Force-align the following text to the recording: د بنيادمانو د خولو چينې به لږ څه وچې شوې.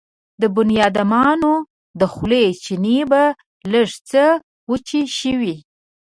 د 0.41 0.43
بنيادمانو 0.55 1.53
د 1.99 2.01
خولو 2.13 2.43
چينې 2.63 2.99
به 3.11 3.23
لږ 3.71 3.89
څه 4.09 4.23
وچې 4.69 5.01
شوې. 5.19 5.55